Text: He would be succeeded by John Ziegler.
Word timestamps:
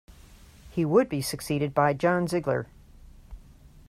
He 0.71 0.83
would 0.83 1.09
be 1.09 1.21
succeeded 1.21 1.75
by 1.75 1.93
John 1.93 2.27
Ziegler. 2.27 2.65